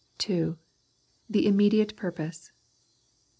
2. 0.17 0.57
The 1.29 1.45
Immediate 1.45 1.95
Purpose. 1.95 2.51